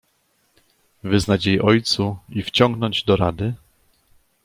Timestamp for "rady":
3.15-3.53